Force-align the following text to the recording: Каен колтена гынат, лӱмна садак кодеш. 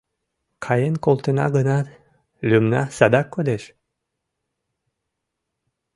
Каен 0.65 0.95
колтена 1.03 1.47
гынат, 1.55 1.85
лӱмна 2.49 2.81
садак 2.97 3.27
кодеш. 3.33 3.63